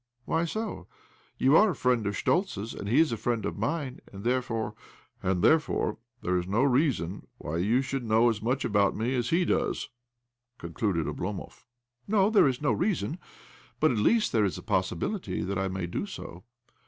'Why 0.25 0.45
so? 0.45 0.87
You 1.37 1.55
are 1.57 1.69
a 1.69 1.75
friend 1.75 2.07
of 2.07 2.17
Schtoltz's, 2.17 2.73
and 2.73 2.89
he 2.89 2.99
is 2.99 3.11
a 3.11 3.17
friend 3.17 3.45
of 3.45 3.59
mine, 3.59 3.99
and 4.11 4.23
there 4.23 4.41
fore" 4.41 4.73
"And 5.21 5.43
therefore 5.43 5.99
there 6.23 6.39
is 6.39 6.47
no 6.47 6.63
reason 6.63 7.27
why 7.37 7.57
you 7.57 7.83
should 7.83 8.03
know 8.03 8.27
as 8.27 8.41
much 8.41 8.65
about 8.65 8.95
me 8.95 9.13
as 9.13 9.29
he 9.29 9.45
does," 9.45 9.89
concluded' 10.57 11.05
Oblomov. 11.05 11.65
"No, 12.07 12.31
there 12.31 12.47
is 12.47 12.63
no 12.63 12.71
reason. 12.71 13.19
But 13.79 13.91
at 13.91 13.97
least 13.97 14.31
there 14.31 14.43
is 14.43 14.57
a 14.57 14.63
possibility 14.63 15.43
that 15.43 15.59
I 15.59 15.67
may 15.67 15.85
do 15.85 16.07
so." 16.07 16.45